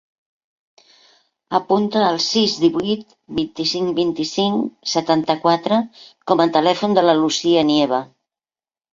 Apunta 1.57 1.99
el 2.05 2.15
sis, 2.27 2.55
divuit, 2.63 3.11
vint-i-cinc, 3.39 3.91
vint-i-cinc, 3.99 4.63
setanta-quatre 4.93 5.77
com 6.31 6.41
a 6.47 6.49
telèfon 6.57 6.97
de 6.99 7.05
la 7.09 7.15
Lucía 7.21 7.65
Nieva. 7.69 8.01